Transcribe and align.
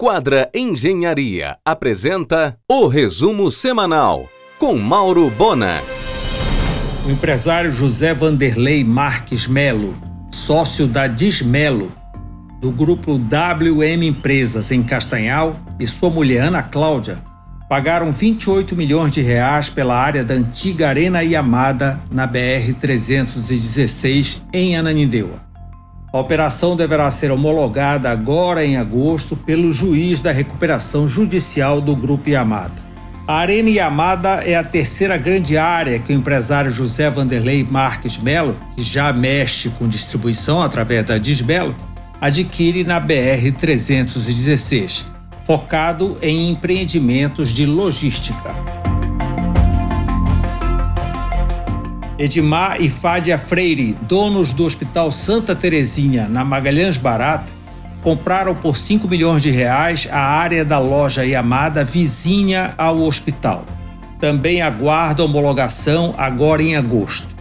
Quadra 0.00 0.48
Engenharia 0.54 1.56
apresenta 1.64 2.56
o 2.70 2.86
resumo 2.86 3.50
semanal 3.50 4.28
com 4.56 4.78
Mauro 4.78 5.28
Bona. 5.28 5.82
O 7.04 7.10
empresário 7.10 7.72
José 7.72 8.14
Vanderlei 8.14 8.84
Marques 8.84 9.48
Melo, 9.48 9.96
sócio 10.30 10.86
da 10.86 11.08
Dismelo, 11.08 11.90
do 12.60 12.70
grupo 12.70 13.14
WM 13.14 14.06
Empresas 14.06 14.70
em 14.70 14.84
Castanhal, 14.84 15.56
e 15.80 15.86
sua 15.88 16.10
mulher 16.10 16.42
Ana 16.44 16.62
Cláudia 16.62 17.18
pagaram 17.68 18.12
28 18.12 18.76
milhões 18.76 19.10
de 19.10 19.20
reais 19.20 19.68
pela 19.68 19.98
área 20.00 20.22
da 20.22 20.34
antiga 20.34 20.90
Arena 20.90 21.24
Yamada 21.24 21.98
na 22.08 22.24
BR 22.24 22.72
316 22.80 24.44
em 24.52 24.76
Ananindeua. 24.76 25.47
A 26.10 26.18
operação 26.18 26.74
deverá 26.74 27.10
ser 27.10 27.30
homologada 27.30 28.10
agora 28.10 28.64
em 28.64 28.78
agosto 28.78 29.36
pelo 29.36 29.70
juiz 29.70 30.22
da 30.22 30.32
recuperação 30.32 31.06
judicial 31.06 31.82
do 31.82 31.94
Grupo 31.94 32.30
Yamada. 32.30 32.88
A 33.26 33.34
Arena 33.34 33.68
Yamada 33.68 34.42
é 34.42 34.56
a 34.56 34.64
terceira 34.64 35.18
grande 35.18 35.58
área 35.58 35.98
que 35.98 36.10
o 36.10 36.16
empresário 36.16 36.70
José 36.70 37.10
Vanderlei 37.10 37.62
Marques 37.62 38.16
Melo, 38.16 38.56
que 38.74 38.82
já 38.82 39.12
mexe 39.12 39.68
com 39.68 39.86
distribuição 39.86 40.62
através 40.62 41.04
da 41.04 41.18
Disbelo, 41.18 41.76
adquire 42.18 42.84
na 42.84 42.98
BR 42.98 43.52
316, 43.60 45.04
focado 45.44 46.16
em 46.22 46.48
empreendimentos 46.48 47.50
de 47.50 47.66
logística. 47.66 48.87
Edmar 52.18 52.82
e 52.82 52.88
Fádia 52.88 53.38
Freire, 53.38 53.96
donos 54.02 54.52
do 54.52 54.64
Hospital 54.64 55.12
Santa 55.12 55.54
Terezinha, 55.54 56.28
na 56.28 56.44
Magalhães 56.44 56.98
Barata, 56.98 57.52
compraram 58.02 58.56
por 58.56 58.76
5 58.76 59.06
milhões 59.06 59.40
de 59.40 59.50
reais 59.50 60.08
a 60.10 60.18
área 60.18 60.64
da 60.64 60.80
loja 60.80 61.24
Yamada 61.24 61.84
vizinha 61.84 62.74
ao 62.76 63.00
hospital. 63.02 63.64
Também 64.18 64.60
aguarda 64.60 65.24
homologação 65.24 66.12
agora 66.18 66.60
em 66.60 66.74
agosto. 66.74 67.36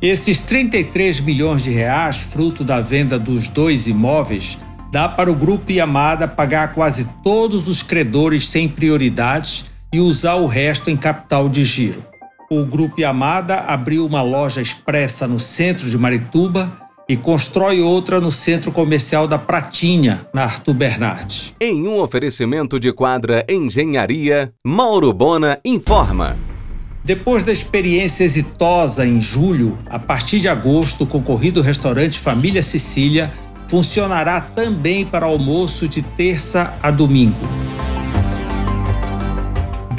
Esses 0.00 0.38
33 0.40 1.18
milhões 1.18 1.64
de 1.64 1.70
reais, 1.70 2.18
fruto 2.18 2.62
da 2.62 2.80
venda 2.80 3.18
dos 3.18 3.48
dois 3.48 3.88
imóveis, 3.88 4.56
dá 4.92 5.08
para 5.08 5.30
o 5.30 5.34
grupo 5.34 5.72
Yamada 5.72 6.28
pagar 6.28 6.72
quase 6.72 7.04
todos 7.24 7.66
os 7.66 7.82
credores 7.82 8.48
sem 8.48 8.68
prioridades 8.68 9.64
e 9.92 9.98
usar 9.98 10.36
o 10.36 10.46
resto 10.46 10.88
em 10.88 10.96
capital 10.96 11.48
de 11.48 11.64
giro 11.64 12.09
o 12.52 12.64
Grupo 12.64 13.00
Yamada 13.00 13.60
abriu 13.60 14.04
uma 14.04 14.22
loja 14.22 14.60
expressa 14.60 15.28
no 15.28 15.38
centro 15.38 15.88
de 15.88 15.96
Marituba 15.96 16.76
e 17.08 17.16
constrói 17.16 17.80
outra 17.80 18.20
no 18.20 18.32
centro 18.32 18.72
comercial 18.72 19.28
da 19.28 19.38
Pratinha, 19.38 20.26
na 20.34 20.42
Arthur 20.42 20.74
Bernardes. 20.74 21.54
Em 21.60 21.86
um 21.86 22.00
oferecimento 22.00 22.80
de 22.80 22.92
quadra 22.92 23.46
Engenharia, 23.48 24.52
Mauro 24.66 25.12
Bona 25.12 25.60
informa. 25.64 26.36
Depois 27.04 27.44
da 27.44 27.52
experiência 27.52 28.24
exitosa 28.24 29.06
em 29.06 29.20
julho, 29.20 29.78
a 29.86 30.00
partir 30.00 30.40
de 30.40 30.48
agosto, 30.48 31.04
o 31.04 31.06
concorrido 31.06 31.62
restaurante 31.62 32.18
Família 32.18 32.64
Sicília 32.64 33.30
funcionará 33.68 34.40
também 34.40 35.06
para 35.06 35.24
almoço 35.24 35.86
de 35.86 36.02
terça 36.02 36.76
a 36.82 36.90
domingo. 36.90 37.46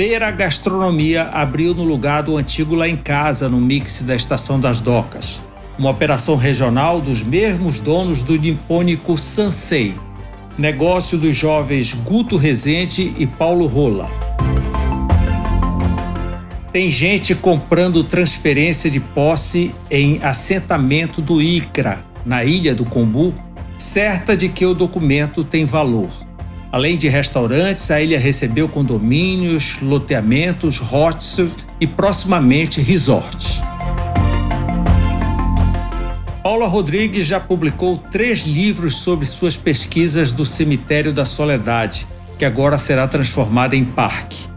Beira 0.03 0.31
Gastronomia 0.31 1.25
abriu 1.25 1.75
no 1.75 1.83
lugar 1.83 2.23
do 2.23 2.35
antigo 2.35 2.73
Lá 2.73 2.89
em 2.89 2.97
Casa, 2.97 3.47
no 3.47 3.61
mix 3.61 4.01
da 4.01 4.15
Estação 4.15 4.59
das 4.59 4.81
Docas. 4.81 5.43
Uma 5.77 5.91
operação 5.91 6.35
regional 6.35 6.99
dos 6.99 7.21
mesmos 7.21 7.79
donos 7.79 8.23
do 8.23 8.35
nipônico 8.35 9.15
Sansei. 9.15 9.93
Negócio 10.57 11.19
dos 11.19 11.35
jovens 11.35 11.93
Guto 11.93 12.35
Rezende 12.35 13.13
e 13.15 13.27
Paulo 13.27 13.67
Rola. 13.67 14.09
Tem 16.73 16.89
gente 16.89 17.35
comprando 17.35 18.03
transferência 18.03 18.89
de 18.89 18.99
posse 18.99 19.71
em 19.87 20.19
assentamento 20.23 21.21
do 21.21 21.39
ICRA, 21.39 22.03
na 22.25 22.43
Ilha 22.43 22.73
do 22.73 22.85
Combu, 22.85 23.35
certa 23.77 24.35
de 24.35 24.49
que 24.49 24.65
o 24.65 24.73
documento 24.73 25.43
tem 25.43 25.63
valor. 25.63 26.09
Além 26.71 26.97
de 26.97 27.09
restaurantes, 27.09 27.91
a 27.91 28.01
ilha 28.01 28.17
recebeu 28.17 28.69
condomínios, 28.69 29.79
loteamentos, 29.81 30.79
hostels 30.79 31.57
e 31.81 31.85
proximamente 31.85 32.79
resorts. 32.79 33.61
Paula 36.41 36.67
Rodrigues 36.67 37.25
já 37.25 37.41
publicou 37.41 37.97
três 37.97 38.39
livros 38.39 38.95
sobre 38.95 39.25
suas 39.25 39.57
pesquisas 39.57 40.31
do 40.31 40.45
Cemitério 40.45 41.11
da 41.11 41.25
Soledade, 41.25 42.07
que 42.39 42.45
agora 42.45 42.77
será 42.77 43.05
transformado 43.05 43.73
em 43.73 43.83
parque. 43.83 44.47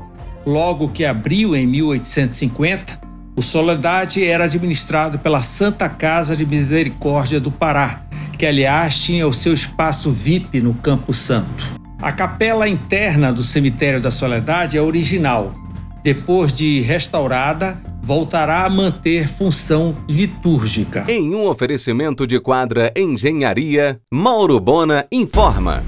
Logo 0.46 0.91
que 0.91 1.04
abriu 1.04 1.56
em 1.56 1.66
1850, 1.66 3.00
o 3.34 3.42
Soledade 3.42 4.25
era 4.25 4.44
administrado 4.44 5.19
pela 5.19 5.42
Santa 5.42 5.88
Casa 5.88 6.36
de 6.36 6.46
Misericórdia 6.46 7.41
do 7.41 7.50
Pará, 7.50 8.04
que 8.38 8.46
aliás 8.46 8.98
tinha 8.98 9.26
o 9.26 9.32
seu 9.32 9.52
espaço 9.52 10.12
VIP 10.12 10.60
no 10.60 10.75
Campo 10.75 11.12
Santo. 11.12 11.74
A 12.00 12.12
capela 12.12 12.69
interna 12.69 13.32
do 13.32 13.43
Cemitério 13.43 14.00
da 14.00 14.10
Soledade 14.10 14.77
é 14.77 14.82
original. 14.82 15.55
Depois 16.03 16.53
de 16.53 16.81
restaurada, 16.82 17.81
voltará 18.03 18.65
a 18.65 18.69
manter 18.69 19.27
função 19.27 19.97
litúrgica. 20.06 21.06
Em 21.09 21.34
um 21.34 21.47
oferecimento 21.47 22.27
de 22.27 22.38
quadra 22.38 22.93
Engenharia, 22.94 23.99
Mauro 24.12 24.60
Bona 24.60 25.06
informa. 25.10 25.82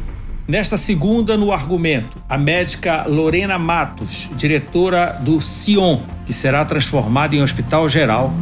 Nesta 0.49 0.79
segunda, 0.79 1.37
no 1.37 1.53
argumento, 1.53 2.23
a 2.29 2.39
médica 2.39 3.05
Lorena 3.07 3.59
Matos, 3.59 4.31
diretora 4.37 5.19
do 5.21 5.41
Sion, 5.41 6.01
que 6.25 6.33
será 6.33 6.65
transformado 6.65 7.35
em 7.35 7.43
hospital 7.43 7.89
geral, 7.89 8.33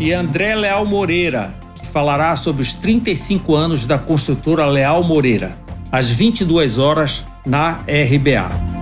e 0.00 0.12
André 0.12 0.54
Leal 0.54 0.86
Moreira, 0.86 1.54
que 1.74 1.86
falará 1.86 2.34
sobre 2.36 2.62
os 2.62 2.74
35 2.74 3.54
anos 3.54 3.86
da 3.86 3.98
construtora 3.98 4.64
Leal 4.64 5.02
Moreira 5.02 5.67
às 5.90 6.10
22 6.10 6.78
horas 6.78 7.24
na 7.44 7.80
RBA. 7.86 8.78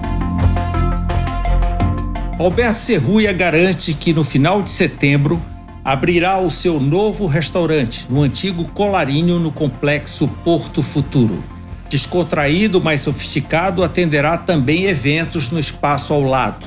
Alberto 2.39 2.79
Serruia 2.79 3.33
garante 3.33 3.95
que 3.95 4.13
no 4.13 4.23
final 4.23 4.63
de 4.63 4.71
setembro 4.71 5.41
abrirá 5.85 6.39
o 6.39 6.51
seu 6.51 6.81
novo 6.81 7.27
restaurante 7.27 8.07
no 8.11 8.23
antigo 8.23 8.65
Colarinho 8.75 9.39
no 9.39 9.53
complexo 9.53 10.29
Porto 10.45 10.83
Futuro. 10.83 11.43
Descontraído, 11.89 12.81
mais 12.83 13.03
sofisticado, 13.03 13.85
atenderá 13.85 14.37
também 14.37 14.87
eventos 14.87 15.51
no 15.51 15.61
espaço 15.61 16.13
ao 16.13 16.23
lado. 16.23 16.67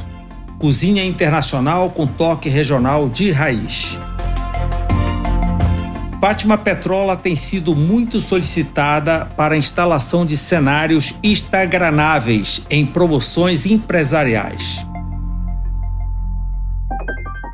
Cozinha 0.57 1.03
internacional 1.03 1.89
com 1.89 2.07
toque 2.07 2.49
regional 2.49 3.09
de 3.09 3.31
raiz. 3.31 3.99
Fátima 6.19 6.57
Petrola 6.57 7.15
tem 7.15 7.33
sido 7.33 7.73
muito 7.73 8.19
solicitada 8.19 9.25
para 9.37 9.55
a 9.55 9.57
instalação 9.57 10.25
de 10.25 10.35
cenários 10.35 11.15
instagramáveis 11.23 12.65
em 12.69 12.85
promoções 12.85 13.65
empresariais. 13.65 14.85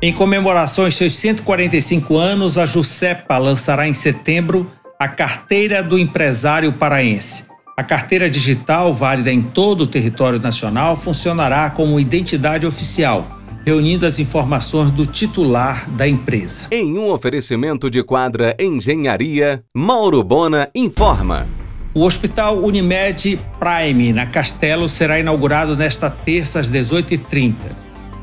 Em 0.02 0.12
comemoração 0.12 0.84
aos 0.84 0.96
seus 0.96 1.14
145 1.14 2.16
anos, 2.16 2.58
a 2.58 2.66
Jusepa 2.66 3.38
lançará 3.38 3.86
em 3.86 3.94
setembro 3.94 4.70
a 4.98 5.06
Carteira 5.06 5.80
do 5.80 5.96
Empresário 5.96 6.72
Paraense. 6.72 7.44
A 7.76 7.84
carteira 7.84 8.28
digital, 8.28 8.92
válida 8.92 9.32
em 9.32 9.42
todo 9.42 9.82
o 9.82 9.86
território 9.86 10.40
nacional, 10.40 10.96
funcionará 10.96 11.70
como 11.70 12.00
identidade 12.00 12.66
oficial 12.66 13.35
reunindo 13.66 14.06
as 14.06 14.20
informações 14.20 14.92
do 14.92 15.04
titular 15.04 15.90
da 15.90 16.06
empresa. 16.06 16.68
Em 16.70 16.96
um 16.96 17.10
oferecimento 17.10 17.90
de 17.90 18.00
quadra 18.00 18.56
Engenharia, 18.60 19.64
Mauro 19.74 20.22
Bona 20.22 20.70
informa. 20.72 21.48
O 21.92 22.02
Hospital 22.04 22.62
Unimed 22.62 23.40
Prime, 23.58 24.12
na 24.12 24.24
Castelo, 24.24 24.88
será 24.88 25.18
inaugurado 25.18 25.76
nesta 25.76 26.08
terça 26.08 26.60
às 26.60 26.70
18h30. 26.70 27.54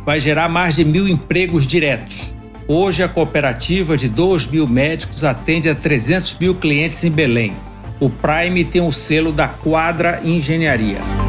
Vai 0.06 0.18
gerar 0.18 0.48
mais 0.48 0.78
de 0.78 0.86
mil 0.86 1.10
empregos 1.10 1.68
diretos. 1.68 2.34
Hoje, 2.66 3.04
a 3.04 3.10
cooperativa 3.10 3.98
de 3.98 4.07
2 4.07 4.48
mil 4.48 4.66
médicos 4.66 5.25
atende 5.25 5.68
a 5.68 5.75
300 5.75 6.38
mil 6.40 6.56
clientes 6.56 7.04
em 7.04 7.12
Belém. 7.12 7.54
O 8.00 8.10
Prime 8.10 8.63
tem 8.63 8.81
o 8.81 8.94
selo 8.94 9.34
da 9.34 9.50
Quadra 9.50 10.22
Engenharia. 10.24 11.23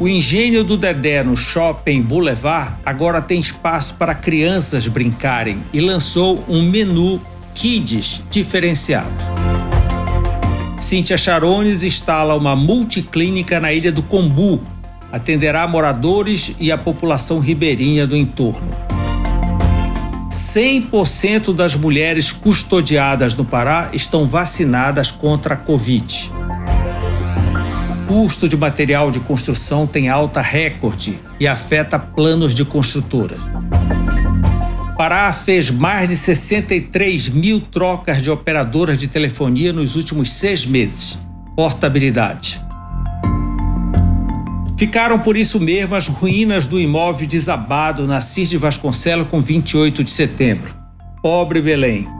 O 0.00 0.06
engenho 0.06 0.62
do 0.62 0.76
Dedé 0.76 1.24
no 1.24 1.36
Shopping 1.36 2.02
Boulevard 2.02 2.76
agora 2.86 3.20
tem 3.20 3.40
espaço 3.40 3.94
para 3.94 4.14
crianças 4.14 4.86
brincarem 4.86 5.64
e 5.72 5.80
lançou 5.80 6.44
um 6.48 6.62
menu 6.62 7.20
Kids 7.52 8.22
diferenciado. 8.30 9.10
Cíntia 10.78 11.18
Charones 11.18 11.82
instala 11.82 12.36
uma 12.36 12.54
multiclínica 12.54 13.58
na 13.58 13.72
ilha 13.72 13.90
do 13.90 14.00
Combu. 14.00 14.62
Atenderá 15.10 15.66
moradores 15.66 16.54
e 16.60 16.70
a 16.70 16.78
população 16.78 17.40
ribeirinha 17.40 18.06
do 18.06 18.16
entorno. 18.16 18.70
100% 20.30 21.52
das 21.52 21.74
mulheres 21.74 22.30
custodiadas 22.30 23.34
no 23.34 23.44
Pará 23.44 23.90
estão 23.92 24.28
vacinadas 24.28 25.10
contra 25.10 25.54
a 25.54 25.56
Covid. 25.56 26.30
Custo 28.08 28.48
de 28.48 28.56
material 28.56 29.10
de 29.10 29.20
construção 29.20 29.86
tem 29.86 30.08
alta 30.08 30.40
recorde 30.40 31.20
e 31.38 31.46
afeta 31.46 31.98
planos 31.98 32.54
de 32.54 32.64
construtoras. 32.64 33.42
Pará 34.96 35.30
fez 35.32 35.70
mais 35.70 36.08
de 36.08 36.16
63 36.16 37.28
mil 37.28 37.60
trocas 37.60 38.22
de 38.22 38.30
operadoras 38.30 38.98
de 38.98 39.06
telefonia 39.06 39.72
nos 39.74 39.94
últimos 39.94 40.32
seis 40.32 40.64
meses. 40.64 41.18
Portabilidade. 41.54 42.60
Ficaram 44.78 45.18
por 45.18 45.36
isso 45.36 45.60
mesmo 45.60 45.94
as 45.94 46.08
ruínas 46.08 46.66
do 46.66 46.80
imóvel 46.80 47.28
desabado 47.28 48.06
na 48.06 48.20
Cis 48.20 48.48
de 48.48 48.56
Vasconcelos 48.56 49.28
com 49.28 49.40
28 49.40 50.02
de 50.02 50.10
setembro. 50.10 50.74
Pobre 51.20 51.60
Belém. 51.60 52.17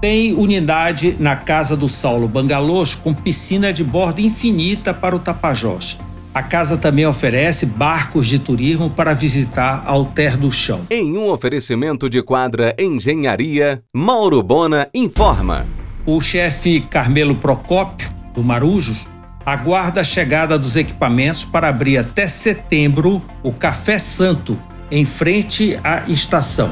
Tem 0.00 0.32
unidade 0.32 1.14
na 1.20 1.36
Casa 1.36 1.76
do 1.76 1.86
Saulo 1.86 2.26
Bangalôs 2.26 2.94
com 2.94 3.12
piscina 3.12 3.70
de 3.70 3.84
borda 3.84 4.22
infinita 4.22 4.94
para 4.94 5.14
o 5.14 5.18
Tapajós. 5.18 5.98
A 6.32 6.42
casa 6.42 6.78
também 6.78 7.04
oferece 7.04 7.66
barcos 7.66 8.26
de 8.26 8.38
turismo 8.38 8.88
para 8.88 9.12
visitar 9.12 9.82
Alter 9.84 10.38
do 10.38 10.50
Chão. 10.50 10.86
Em 10.88 11.18
um 11.18 11.28
oferecimento 11.28 12.08
de 12.08 12.22
quadra 12.22 12.74
Engenharia, 12.78 13.82
Mauro 13.94 14.42
Bona 14.42 14.88
informa. 14.94 15.66
O 16.06 16.18
chefe 16.18 16.80
Carmelo 16.80 17.34
Procópio, 17.34 18.08
do 18.32 18.42
Marujos, 18.42 19.06
aguarda 19.44 20.00
a 20.00 20.04
chegada 20.04 20.58
dos 20.58 20.76
equipamentos 20.76 21.44
para 21.44 21.68
abrir 21.68 21.98
até 21.98 22.26
setembro 22.26 23.20
o 23.42 23.52
Café 23.52 23.98
Santo, 23.98 24.56
em 24.90 25.04
frente 25.04 25.78
à 25.84 26.04
estação. 26.08 26.70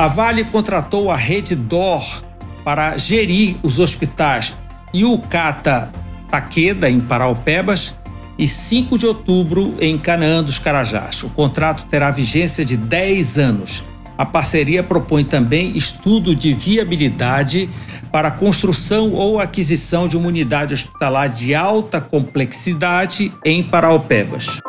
A 0.00 0.08
Vale 0.08 0.44
contratou 0.44 1.10
a 1.10 1.14
rede 1.14 1.54
DOR 1.54 2.22
para 2.64 2.96
gerir 2.96 3.56
os 3.62 3.78
hospitais 3.78 4.56
e 4.94 5.04
o 5.04 5.18
Cata 5.18 5.92
Taqueda, 6.30 6.88
em 6.88 6.98
Paraupebas, 6.98 7.94
e 8.38 8.48
5 8.48 8.96
de 8.96 9.04
outubro 9.04 9.74
em 9.78 9.98
Canaã 9.98 10.42
dos 10.42 10.58
Carajás. 10.58 11.22
O 11.22 11.28
contrato 11.28 11.84
terá 11.84 12.10
vigência 12.10 12.64
de 12.64 12.78
10 12.78 13.36
anos. 13.36 13.84
A 14.16 14.24
parceria 14.24 14.82
propõe 14.82 15.22
também 15.22 15.76
estudo 15.76 16.34
de 16.34 16.54
viabilidade 16.54 17.68
para 18.10 18.30
construção 18.30 19.12
ou 19.12 19.38
aquisição 19.38 20.08
de 20.08 20.16
uma 20.16 20.28
unidade 20.28 20.72
hospitalar 20.72 21.28
de 21.28 21.54
alta 21.54 22.00
complexidade 22.00 23.30
em 23.44 23.62
Paraupebas. 23.62 24.60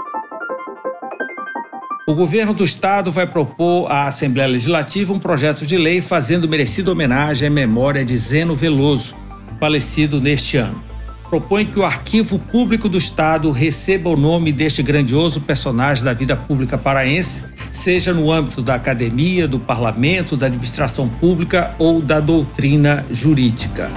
O 2.07 2.15
governo 2.15 2.51
do 2.51 2.63
estado 2.63 3.11
vai 3.11 3.27
propor 3.27 3.91
à 3.91 4.07
Assembleia 4.07 4.49
Legislativa 4.49 5.13
um 5.13 5.19
projeto 5.19 5.67
de 5.67 5.77
lei 5.77 6.01
fazendo 6.01 6.49
merecida 6.49 6.91
homenagem 6.91 7.47
à 7.47 7.51
memória 7.51 8.03
de 8.03 8.17
Zeno 8.17 8.55
Veloso, 8.55 9.15
falecido 9.59 10.19
neste 10.19 10.57
ano. 10.57 10.83
Propõe 11.29 11.63
que 11.63 11.77
o 11.77 11.85
Arquivo 11.85 12.39
Público 12.39 12.89
do 12.89 12.97
Estado 12.97 13.51
receba 13.51 14.09
o 14.09 14.17
nome 14.17 14.51
deste 14.51 14.81
grandioso 14.81 15.41
personagem 15.41 16.03
da 16.03 16.11
vida 16.11 16.35
pública 16.35 16.75
paraense, 16.75 17.43
seja 17.71 18.11
no 18.11 18.31
âmbito 18.31 18.63
da 18.63 18.73
academia, 18.73 19.47
do 19.47 19.59
parlamento, 19.59 20.35
da 20.35 20.47
administração 20.47 21.07
pública 21.07 21.75
ou 21.77 22.01
da 22.01 22.19
doutrina 22.19 23.05
jurídica. 23.11 23.91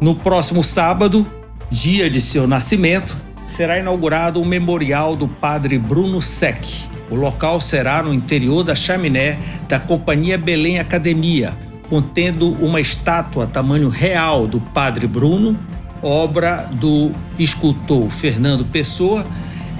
No 0.00 0.16
próximo 0.16 0.64
sábado, 0.64 1.24
dia 1.70 2.10
de 2.10 2.20
seu 2.20 2.48
nascimento, 2.48 3.27
será 3.48 3.78
inaugurado 3.78 4.40
o 4.40 4.44
memorial 4.44 5.16
do 5.16 5.26
padre 5.26 5.78
Bruno 5.78 6.20
Sec. 6.20 6.86
O 7.10 7.16
local 7.16 7.60
será 7.60 8.02
no 8.02 8.12
interior 8.12 8.62
da 8.62 8.74
chaminé 8.74 9.38
da 9.66 9.80
Companhia 9.80 10.36
Belém 10.36 10.78
Academia, 10.78 11.56
contendo 11.88 12.52
uma 12.60 12.80
estátua 12.80 13.46
tamanho 13.46 13.88
real 13.88 14.46
do 14.46 14.60
Padre 14.60 15.06
Bruno, 15.06 15.58
obra 16.02 16.68
do 16.70 17.10
escultor 17.38 18.10
Fernando 18.10 18.66
Pessoa, 18.66 19.26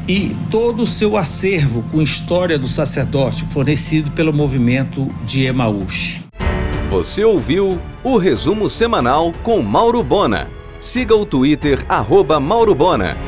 e 0.09 0.35
todo 0.51 0.85
o 0.85 0.87
seu 0.87 1.19
acervo 1.19 1.85
com 1.93 2.01
história 2.01 2.59
do 2.59 2.67
sacerdote 2.67 3.45
fornecido 3.45 4.11
pelo 4.13 4.33
movimento 4.33 5.07
de 5.27 5.45
Emaús. 5.45 6.23
Você 6.89 7.23
ouviu 7.23 7.79
o 8.03 8.17
resumo 8.17 8.71
semanal 8.71 9.35
com 9.43 9.61
Mauro 9.61 10.03
Bona. 10.03 10.49
Siga 10.81 11.15
o 11.15 11.27
Twitter, 11.27 11.85
arroba 11.87 12.41
Mauro 12.41 12.75
Bona. 12.75 13.19